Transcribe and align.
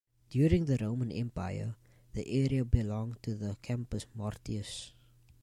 During 0.31 0.65
the 0.65 0.79
Roman 0.81 1.11
empire, 1.11 1.75
the 2.13 2.27
area 2.27 2.65
belonged 2.65 3.21
to 3.21 3.35
the 3.35 3.55
Campus 3.61 4.07
Martius. 4.15 4.93